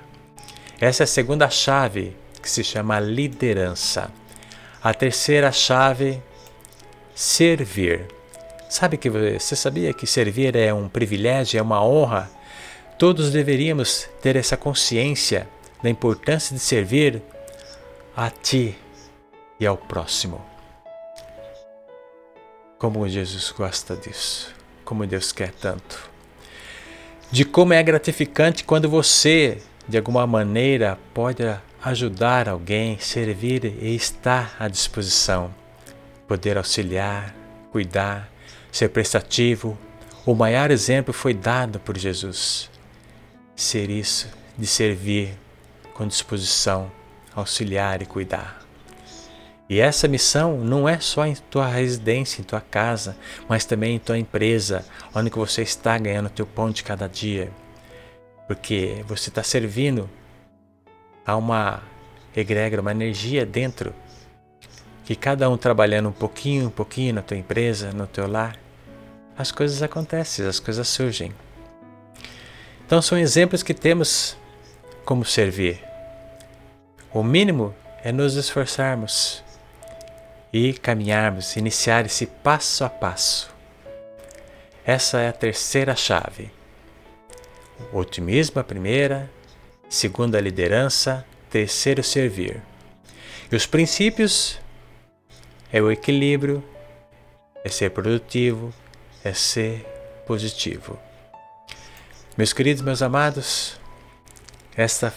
Essa 0.78 1.02
é 1.02 1.04
a 1.04 1.06
segunda 1.06 1.48
chave 1.48 2.14
que 2.42 2.50
se 2.50 2.62
chama 2.62 3.00
liderança. 3.00 4.10
A 4.82 4.92
terceira 4.92 5.50
chave, 5.50 6.22
servir. 7.14 8.06
Sabe 8.68 8.98
que 8.98 9.08
você 9.08 9.56
sabia 9.56 9.94
que 9.94 10.06
servir 10.06 10.54
é 10.54 10.74
um 10.74 10.90
privilégio, 10.90 11.58
é 11.58 11.62
uma 11.62 11.82
honra? 11.82 12.30
Todos 12.98 13.30
deveríamos 13.30 14.06
ter 14.20 14.36
essa 14.36 14.58
consciência 14.58 15.48
da 15.82 15.88
importância 15.88 16.54
de 16.54 16.60
servir 16.60 17.22
a 18.14 18.28
ti 18.28 18.76
e 19.58 19.66
ao 19.66 19.76
próximo. 19.76 20.44
Como 22.78 23.08
Jesus 23.08 23.50
gosta 23.56 23.96
disso, 23.96 24.54
como 24.84 25.06
Deus 25.06 25.32
quer 25.32 25.50
tanto. 25.52 26.10
De 27.30 27.46
como 27.46 27.72
é 27.72 27.82
gratificante 27.82 28.64
quando 28.64 28.88
você, 28.88 29.62
de 29.88 29.96
alguma 29.96 30.26
maneira, 30.26 30.98
pode 31.14 31.42
ajudar 31.82 32.50
alguém, 32.50 32.98
servir 32.98 33.64
e 33.80 33.94
estar 33.94 34.56
à 34.58 34.68
disposição. 34.68 35.54
Poder 36.26 36.58
auxiliar, 36.58 37.34
cuidar, 37.72 38.30
ser 38.70 38.88
prestativo. 38.90 39.78
O 40.26 40.34
maior 40.34 40.70
exemplo 40.70 41.12
foi 41.12 41.34
dado 41.34 41.80
por 41.80 41.96
Jesus. 41.96 42.70
Ser 43.56 43.90
isso, 43.90 44.28
de 44.56 44.66
servir 44.66 45.36
com 45.94 46.06
disposição, 46.06 46.90
auxiliar 47.34 48.02
e 48.02 48.06
cuidar. 48.06 48.58
E 49.68 49.80
essa 49.80 50.08
missão 50.08 50.56
não 50.58 50.88
é 50.88 50.98
só 50.98 51.26
em 51.26 51.34
tua 51.34 51.66
residência, 51.66 52.40
em 52.40 52.44
tua 52.44 52.60
casa, 52.60 53.16
mas 53.46 53.66
também 53.66 53.96
em 53.96 53.98
tua 53.98 54.16
empresa, 54.16 54.84
onde 55.14 55.28
você 55.28 55.62
está 55.62 55.98
ganhando 55.98 56.30
teu 56.30 56.46
pão 56.46 56.70
de 56.70 56.82
cada 56.82 57.06
dia. 57.06 57.50
Porque 58.46 59.04
você 59.06 59.28
está 59.28 59.42
servindo 59.42 60.08
a 61.26 61.36
uma 61.36 61.82
egrégora, 62.34 62.80
uma 62.80 62.92
energia 62.92 63.44
dentro, 63.44 63.94
que 65.08 65.16
cada 65.16 65.48
um 65.48 65.56
trabalhando 65.56 66.10
um 66.10 66.12
pouquinho, 66.12 66.66
um 66.66 66.70
pouquinho 66.70 67.14
na 67.14 67.22
tua 67.22 67.38
empresa, 67.38 67.92
no 67.92 68.06
teu 68.06 68.30
lar, 68.30 68.58
as 69.38 69.50
coisas 69.50 69.82
acontecem, 69.82 70.46
as 70.46 70.60
coisas 70.60 70.86
surgem. 70.86 71.32
Então 72.84 73.00
são 73.00 73.16
exemplos 73.16 73.62
que 73.62 73.72
temos 73.72 74.36
como 75.06 75.24
servir. 75.24 75.82
O 77.10 77.22
mínimo 77.22 77.74
é 78.04 78.12
nos 78.12 78.34
esforçarmos 78.34 79.42
e 80.52 80.74
caminharmos, 80.74 81.56
iniciar 81.56 82.04
esse 82.04 82.26
passo 82.26 82.84
a 82.84 82.90
passo. 82.90 83.50
Essa 84.84 85.20
é 85.20 85.28
a 85.30 85.32
terceira 85.32 85.96
chave. 85.96 86.50
O 87.94 87.96
otimismo, 87.96 88.60
a 88.60 88.64
primeira, 88.64 89.30
segunda, 89.88 90.36
a 90.36 90.42
liderança, 90.42 91.24
terceiro, 91.48 92.04
servir. 92.04 92.60
E 93.50 93.56
os 93.56 93.64
princípios 93.64 94.60
é 95.72 95.80
o 95.80 95.90
equilíbrio, 95.90 96.62
é 97.64 97.68
ser 97.68 97.90
produtivo, 97.90 98.72
é 99.24 99.32
ser 99.32 99.84
positivo. 100.26 100.98
Meus 102.36 102.52
queridos, 102.52 102.82
meus 102.82 103.02
amados, 103.02 103.78
esta 104.76 105.12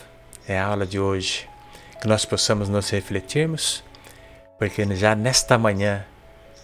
é 0.48 0.60
a 0.60 0.66
aula 0.66 0.86
de 0.86 1.00
hoje. 1.00 1.48
Que 2.02 2.08
nós 2.08 2.26
possamos 2.26 2.68
nos 2.68 2.90
refletirmos 2.90 3.84
porque 4.58 4.84
já 4.96 5.16
nesta 5.16 5.58
manhã 5.58 6.06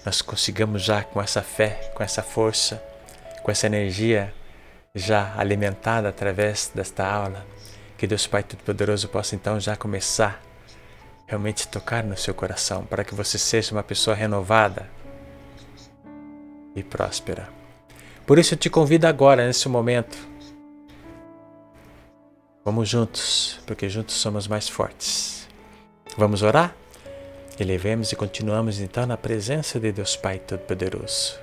nós 0.06 0.22
consigamos 0.22 0.84
já 0.84 1.04
com 1.04 1.22
essa 1.22 1.42
fé, 1.42 1.92
com 1.96 2.04
essa 2.04 2.24
força, 2.24 2.82
com 3.44 3.52
essa 3.52 3.68
energia 3.68 4.34
já 4.94 5.34
alimentada 5.38 6.10
através 6.10 6.72
desta 6.74 7.06
aula, 7.06 7.46
que 7.98 8.08
Deus 8.08 8.26
Pai 8.26 8.44
Todo-Poderoso 8.44 9.08
possa 9.10 9.36
então 9.36 9.60
já 9.60 9.76
começar 9.76 10.47
realmente 11.28 11.68
tocar 11.68 12.04
no 12.04 12.18
seu 12.18 12.34
coração, 12.34 12.86
para 12.86 13.04
que 13.04 13.14
você 13.14 13.38
seja 13.38 13.74
uma 13.74 13.84
pessoa 13.84 14.16
renovada 14.16 14.90
e 16.74 16.82
próspera. 16.82 17.50
Por 18.26 18.40
isso 18.40 18.54
eu 18.54 18.58
te 18.58 18.70
convido 18.70 19.06
agora, 19.06 19.46
nesse 19.46 19.68
momento, 19.68 20.18
vamos 22.64 22.88
juntos, 22.88 23.60
porque 23.68 23.90
juntos 23.90 24.16
somos 24.16 24.48
mais 24.48 24.70
fortes. 24.70 25.48
Vamos 26.18 26.42
orar? 26.42 26.74
Elevemos 27.60 28.12
e 28.12 28.16
continuamos 28.16 28.80
então 28.80 29.06
na 29.06 29.18
presença 29.18 29.80
de 29.80 29.92
Deus 29.92 30.16
Pai 30.16 30.40
Todo-Poderoso. 30.40 31.38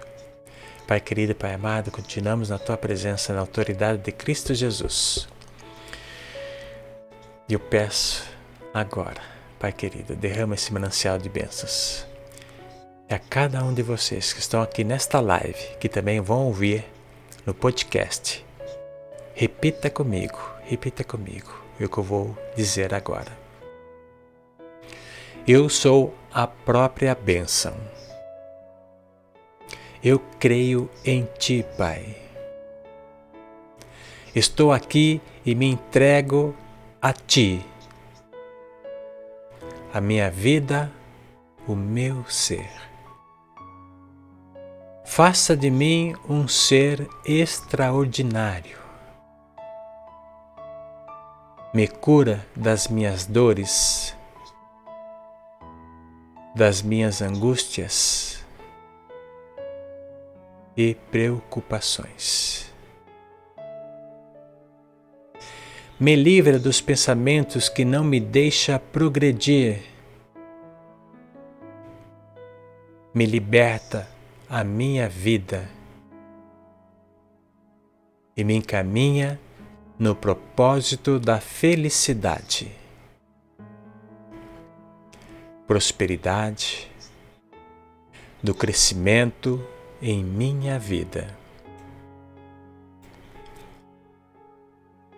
Pai 0.86 1.00
querido, 1.00 1.34
Pai 1.34 1.54
amado, 1.54 1.90
continuamos 1.90 2.48
na 2.48 2.58
Tua 2.58 2.76
presença, 2.76 3.32
na 3.34 3.40
autoridade 3.40 3.98
de 4.02 4.12
Cristo 4.12 4.54
Jesus. 4.54 5.28
E 7.48 7.52
eu 7.52 7.60
peço 7.60 8.24
agora, 8.72 9.33
Pai 9.64 9.72
querido, 9.72 10.14
derrama 10.14 10.56
esse 10.56 10.70
manancial 10.74 11.16
de 11.16 11.26
bênçãos. 11.26 12.06
E 13.08 13.14
a 13.14 13.18
cada 13.18 13.64
um 13.64 13.72
de 13.72 13.80
vocês 13.80 14.30
que 14.30 14.38
estão 14.38 14.60
aqui 14.60 14.84
nesta 14.84 15.20
live, 15.20 15.58
que 15.80 15.88
também 15.88 16.20
vão 16.20 16.48
ouvir 16.48 16.84
no 17.46 17.54
podcast, 17.54 18.44
repita 19.34 19.88
comigo, 19.88 20.38
repita 20.64 21.02
comigo 21.02 21.50
o 21.80 21.88
que 21.88 21.96
eu 21.96 22.02
vou 22.02 22.36
dizer 22.54 22.92
agora. 22.92 23.32
Eu 25.48 25.70
sou 25.70 26.14
a 26.30 26.46
própria 26.46 27.14
bênção. 27.14 27.74
Eu 30.02 30.20
creio 30.38 30.90
em 31.06 31.26
Ti, 31.38 31.64
Pai. 31.78 32.14
Estou 34.34 34.70
aqui 34.70 35.22
e 35.42 35.54
me 35.54 35.64
entrego 35.64 36.54
a 37.00 37.14
Ti, 37.14 37.64
a 39.94 40.00
minha 40.00 40.30
vida, 40.30 40.92
o 41.68 41.74
meu 41.74 42.24
ser. 42.28 42.68
Faça 45.04 45.56
de 45.56 45.70
mim 45.70 46.14
um 46.28 46.48
ser 46.48 47.08
extraordinário. 47.24 48.76
Me 51.72 51.88
cura 51.88 52.44
das 52.54 52.88
minhas 52.88 53.24
dores 53.24 54.14
das 56.54 56.82
minhas 56.82 57.20
angústias 57.20 58.44
e 60.76 60.94
preocupações. 61.10 62.63
Me 65.98 66.16
livra 66.16 66.58
dos 66.58 66.80
pensamentos 66.80 67.68
que 67.68 67.84
não 67.84 68.02
me 68.02 68.18
deixam 68.18 68.78
progredir. 68.92 69.82
Me 73.14 73.26
liberta 73.26 74.08
a 74.48 74.64
minha 74.64 75.08
vida 75.08 75.68
e 78.36 78.42
me 78.42 78.54
encaminha 78.54 79.38
no 79.98 80.16
propósito 80.16 81.20
da 81.20 81.40
felicidade 81.40 82.84
prosperidade, 85.66 86.90
do 88.42 88.54
crescimento 88.54 89.64
em 90.00 90.22
minha 90.22 90.78
vida. 90.78 91.43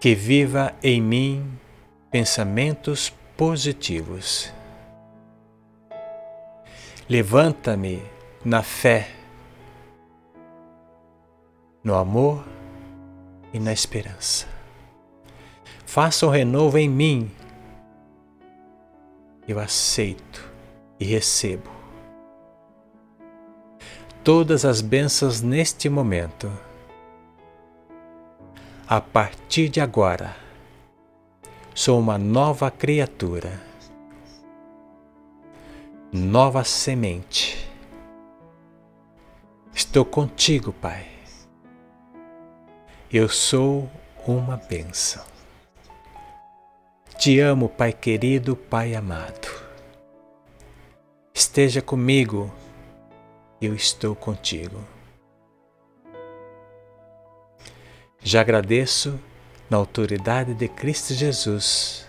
Que 0.01 0.15
viva 0.15 0.75
em 0.83 1.01
mim 1.01 1.59
pensamentos 2.11 3.13
positivos. 3.37 4.53
Levanta-me 7.09 8.03
na 8.45 8.63
fé, 8.63 9.11
no 11.83 11.95
amor 11.95 12.45
e 13.53 13.59
na 13.59 13.73
esperança. 13.73 14.47
Faça 15.85 16.27
um 16.27 16.31
renovo 16.31 16.79
em 16.79 16.89
mim 16.89 17.31
eu 19.49 19.61
aceito 19.61 20.51
e 20.99 21.05
recebo 21.05 21.71
todas 24.25 24.65
as 24.65 24.81
bênçãos 24.81 25.41
neste 25.41 25.89
momento. 25.89 26.51
A 28.88 29.01
partir 29.01 29.68
de 29.68 29.81
agora, 29.81 30.37
sou 31.75 31.99
uma 31.99 32.16
nova 32.16 32.70
criatura, 32.70 33.61
nova 36.12 36.62
semente. 36.62 37.68
Estou 39.75 40.05
contigo, 40.05 40.72
Pai. 40.72 41.05
Eu 43.12 43.29
sou 43.29 43.90
uma 44.25 44.57
bênção. 44.57 45.25
Te 47.18 47.40
amo, 47.40 47.68
Pai 47.68 47.92
querido, 47.92 48.55
Pai 48.55 48.94
amado. 48.94 49.49
Esteja 51.35 51.83
comigo 51.83 52.53
eu 53.61 53.75
estou 53.75 54.14
contigo. 54.14 54.96
Já 58.27 58.41
agradeço 58.41 59.21
na 59.71 59.77
autoridade 59.77 60.53
de 60.53 60.67
Cristo 60.67 61.15
Jesus. 61.15 62.09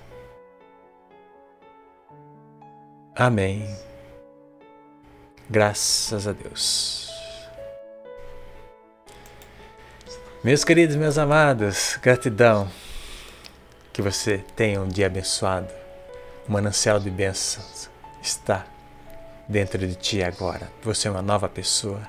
Amém. 3.15 3.69
Graças 5.47 6.27
a 6.27 6.31
Deus. 6.31 7.11
Meus 10.43 10.63
queridos, 10.63 10.95
meus 10.95 11.19
amados, 11.19 11.99
gratidão. 12.01 12.67
Que 13.93 14.01
você 14.01 14.39
tenha 14.55 14.81
um 14.81 14.87
dia 14.87 15.05
abençoado. 15.05 15.71
O 16.49 16.51
manancial 16.51 16.99
de 16.99 17.11
bênçãos 17.11 17.91
está 18.23 18.65
dentro 19.47 19.87
de 19.87 19.93
ti 19.93 20.23
agora. 20.23 20.67
Você 20.81 21.07
é 21.07 21.11
uma 21.11 21.21
nova 21.21 21.47
pessoa. 21.47 22.01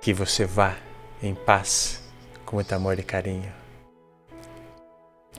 Que 0.00 0.12
você 0.12 0.44
vá 0.44 0.87
em 1.22 1.34
paz, 1.34 2.00
com 2.44 2.56
muito 2.56 2.72
amor 2.72 2.98
e 2.98 3.02
carinho. 3.02 3.52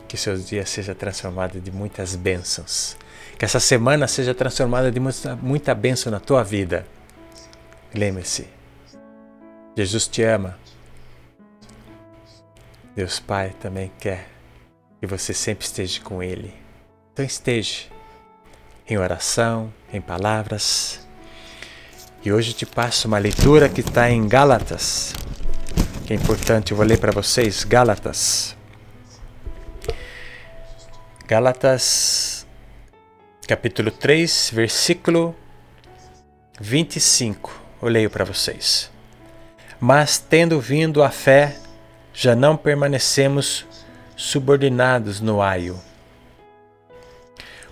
Que 0.07 0.17
seus 0.17 0.47
dias 0.47 0.69
sejam 0.69 0.95
transformados 0.95 1.61
de 1.63 1.71
muitas 1.71 2.15
bênçãos. 2.15 2.97
Que 3.37 3.45
essa 3.45 3.59
semana 3.59 4.07
seja 4.07 4.33
transformada 4.33 4.91
de 4.91 4.99
muita, 4.99 5.35
muita 5.35 5.75
bênção 5.75 6.11
na 6.11 6.19
tua 6.19 6.43
vida. 6.43 6.85
Lembre-se, 7.93 8.47
Jesus 9.75 10.07
te 10.07 10.23
ama. 10.23 10.57
Deus 12.95 13.19
Pai 13.19 13.55
também 13.59 13.91
quer 13.99 14.27
que 14.99 15.07
você 15.07 15.33
sempre 15.33 15.65
esteja 15.65 16.01
com 16.01 16.21
Ele. 16.21 16.53
Então 17.13 17.25
esteja 17.25 17.85
em 18.87 18.97
oração, 18.97 19.71
em 19.93 20.01
palavras. 20.01 20.99
E 22.23 22.31
hoje 22.33 22.53
te 22.53 22.65
passo 22.65 23.07
uma 23.07 23.17
leitura 23.17 23.69
que 23.69 23.79
está 23.79 24.09
em 24.09 24.27
Gálatas, 24.27 25.13
que 26.09 26.13
é 26.13 26.15
importante, 26.15 26.71
eu 26.71 26.77
vou 26.77 26.83
ler 26.83 26.97
para 26.97 27.11
vocês 27.11 27.63
Gálatas. 27.63 28.57
Gálatas, 31.27 32.47
capítulo 33.47 33.91
3, 33.91 34.49
versículo 34.51 35.35
25. 36.59 37.61
Eu 37.79 37.89
leio 37.89 38.09
para 38.09 38.25
vocês. 38.25 38.89
Mas 39.79 40.17
tendo 40.17 40.59
vindo 40.59 41.03
a 41.03 41.11
fé, 41.11 41.55
já 42.11 42.35
não 42.35 42.57
permanecemos 42.57 43.67
subordinados 44.15 45.21
no 45.21 45.43
aio 45.43 45.79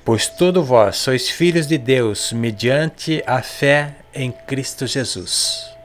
Pois 0.05 0.29
todos 0.29 0.63
vós 0.63 0.97
sois 0.97 1.27
filhos 1.27 1.65
de 1.65 1.79
Deus 1.79 2.31
mediante 2.31 3.23
a 3.25 3.41
fé 3.41 3.95
em 4.13 4.31
Cristo 4.31 4.85
Jesus. 4.85 5.75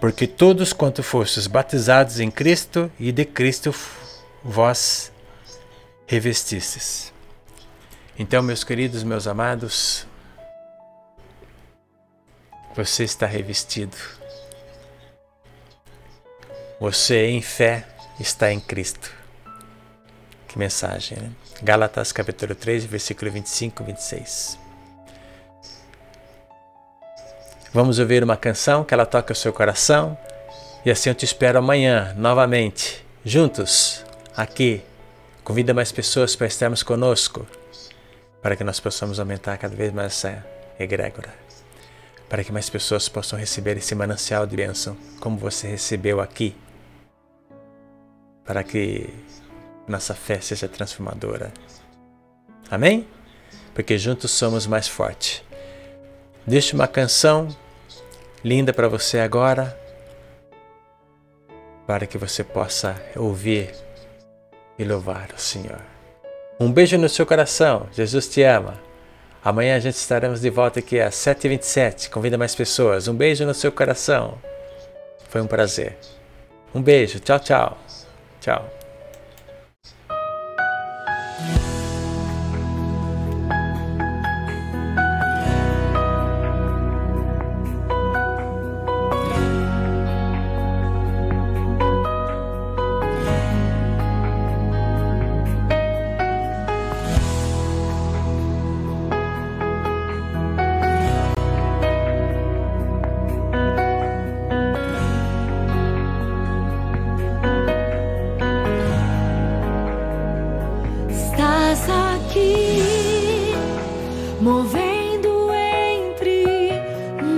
Porque 0.00 0.26
todos 0.26 0.72
quanto 0.72 1.02
fostes 1.02 1.46
batizados 1.46 2.20
em 2.20 2.30
Cristo 2.30 2.90
e 2.98 3.10
de 3.10 3.24
Cristo 3.24 3.74
vós 4.44 5.12
revestistes. 6.06 7.12
Então, 8.18 8.42
meus 8.42 8.64
queridos, 8.64 9.02
meus 9.02 9.26
amados, 9.26 10.06
você 12.74 13.04
está 13.04 13.26
revestido. 13.26 13.96
Você 16.80 17.26
em 17.26 17.42
fé 17.42 17.86
está 18.20 18.52
em 18.52 18.60
Cristo. 18.60 19.12
Que 20.46 20.58
mensagem, 20.58 21.18
né? 21.18 21.32
Gálatas 21.60 22.12
capítulo 22.12 22.54
3, 22.54 22.84
versículo 22.84 23.30
25 23.32 23.82
e 23.82 23.86
26. 23.86 24.67
Vamos 27.72 27.98
ouvir 27.98 28.24
uma 28.24 28.36
canção 28.36 28.82
que 28.82 28.94
ela 28.94 29.04
toca 29.04 29.32
o 29.32 29.36
seu 29.36 29.52
coração 29.52 30.16
e 30.86 30.90
assim 30.90 31.10
eu 31.10 31.14
te 31.14 31.26
espero 31.26 31.58
amanhã 31.58 32.14
novamente, 32.16 33.04
juntos, 33.22 34.04
aqui. 34.34 34.82
Convida 35.44 35.74
mais 35.74 35.92
pessoas 35.92 36.34
para 36.34 36.46
estarmos 36.46 36.82
conosco, 36.82 37.46
para 38.40 38.56
que 38.56 38.64
nós 38.64 38.80
possamos 38.80 39.20
aumentar 39.20 39.56
cada 39.58 39.74
vez 39.76 39.92
mais 39.92 40.12
essa 40.12 40.44
egrégora, 40.78 41.34
para 42.28 42.42
que 42.42 42.52
mais 42.52 42.70
pessoas 42.70 43.08
possam 43.08 43.38
receber 43.38 43.76
esse 43.76 43.94
manancial 43.94 44.46
de 44.46 44.56
bênção, 44.56 44.96
como 45.20 45.36
você 45.36 45.68
recebeu 45.68 46.20
aqui, 46.20 46.56
para 48.44 48.62
que 48.62 49.08
nossa 49.86 50.14
fé 50.14 50.40
seja 50.40 50.68
transformadora. 50.68 51.52
Amém? 52.70 53.06
Porque 53.74 53.98
juntos 53.98 54.30
somos 54.30 54.66
mais 54.66 54.86
fortes. 54.88 55.47
Deixe 56.48 56.74
uma 56.74 56.88
canção 56.88 57.54
linda 58.42 58.72
para 58.72 58.88
você 58.88 59.18
agora, 59.18 59.78
para 61.86 62.06
que 62.06 62.16
você 62.16 62.42
possa 62.42 62.96
ouvir 63.14 63.74
e 64.78 64.82
louvar 64.82 65.28
o 65.36 65.38
Senhor. 65.38 65.82
Um 66.58 66.72
beijo 66.72 66.96
no 66.96 67.06
seu 67.06 67.26
coração. 67.26 67.86
Jesus 67.92 68.28
te 68.28 68.42
ama. 68.42 68.80
Amanhã 69.44 69.76
a 69.76 69.78
gente 69.78 69.96
estaremos 69.96 70.40
de 70.40 70.48
volta 70.48 70.78
aqui 70.78 70.98
às 70.98 71.16
7h27. 71.16 72.08
Convida 72.08 72.38
mais 72.38 72.54
pessoas. 72.54 73.08
Um 73.08 73.14
beijo 73.14 73.44
no 73.44 73.52
seu 73.52 73.70
coração. 73.70 74.38
Foi 75.28 75.42
um 75.42 75.46
prazer. 75.46 75.98
Um 76.74 76.80
beijo. 76.80 77.20
Tchau, 77.20 77.38
tchau. 77.40 77.78
Tchau. 78.40 78.77
Movendo 114.48 115.52
entre 115.52 116.72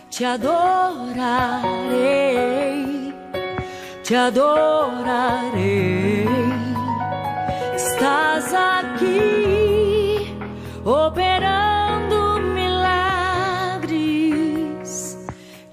Te 0.08 0.24
adorarei, 0.24 1.16
te 4.04 4.14
adorarei. 4.14 5.99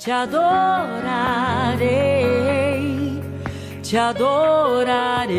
Te 0.07 0.13
adorarei, 0.13 1.83
te 3.83 3.97
adorarei. 3.97 5.35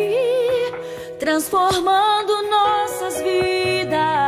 transformando 1.18 2.34
nossas 2.50 3.22
vidas. 3.22 4.20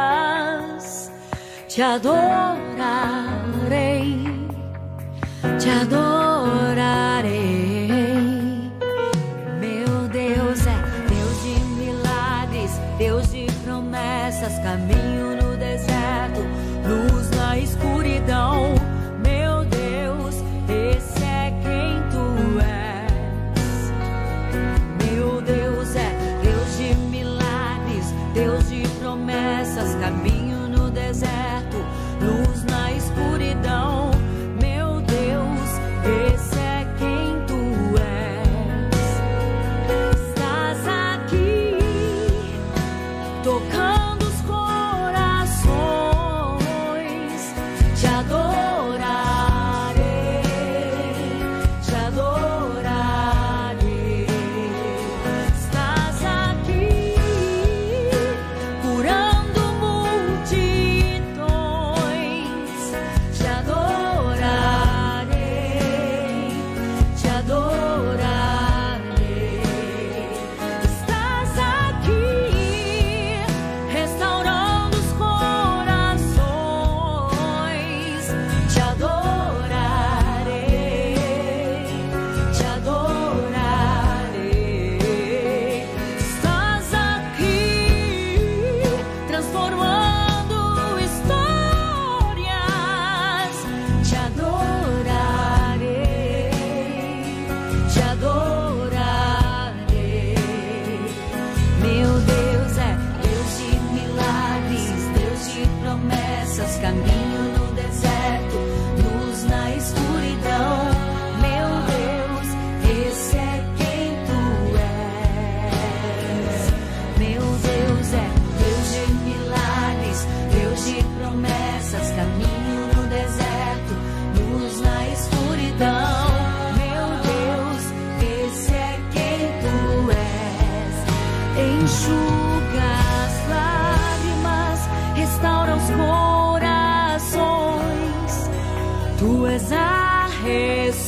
Te 1.67 1.81
adorarei, 1.81 2.62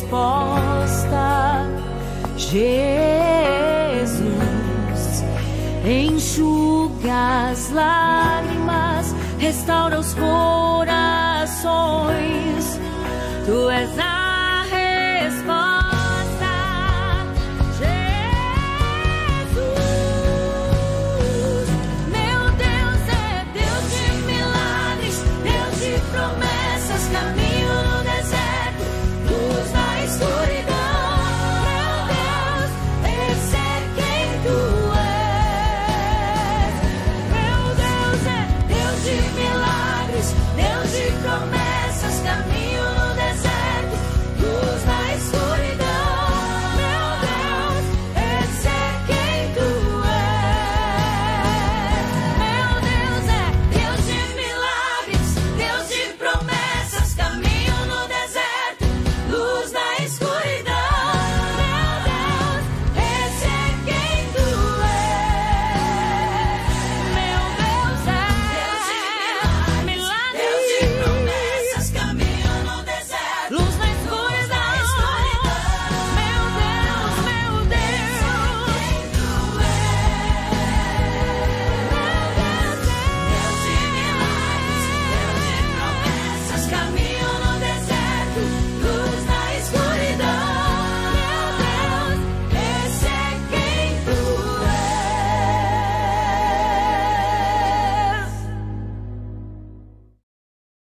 resposta. 0.05 1.65
Jesus 2.37 3.23
enxuga 5.85 7.49
as 7.51 7.71
lágrimas, 7.71 9.15
restaura 9.39 9.99
os 9.99 10.13
corações. 10.13 10.85
Tu 13.45 13.69
és 13.69 13.99
a 13.99 14.14